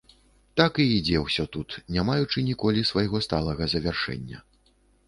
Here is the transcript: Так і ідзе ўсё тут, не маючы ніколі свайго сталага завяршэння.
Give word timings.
Так 0.61 0.79
і 0.83 0.85
ідзе 0.99 1.17
ўсё 1.25 1.45
тут, 1.57 1.77
не 1.99 2.07
маючы 2.09 2.45
ніколі 2.51 2.87
свайго 2.93 3.25
сталага 3.29 3.73
завяршэння. 3.77 4.47